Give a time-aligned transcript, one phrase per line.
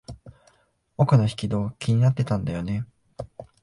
[0.97, 2.87] 奥の引き戸、気になってたんだよね。